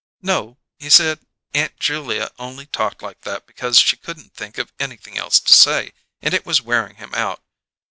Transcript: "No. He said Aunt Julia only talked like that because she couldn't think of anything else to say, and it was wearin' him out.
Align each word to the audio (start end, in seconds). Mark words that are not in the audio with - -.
"No. 0.23 0.57
He 0.79 0.89
said 0.89 1.19
Aunt 1.53 1.79
Julia 1.79 2.31
only 2.39 2.65
talked 2.65 3.03
like 3.03 3.21
that 3.21 3.45
because 3.45 3.77
she 3.77 3.95
couldn't 3.97 4.33
think 4.33 4.57
of 4.57 4.73
anything 4.79 5.15
else 5.15 5.39
to 5.41 5.53
say, 5.53 5.91
and 6.23 6.33
it 6.33 6.43
was 6.43 6.59
wearin' 6.59 6.95
him 6.95 7.13
out. 7.13 7.43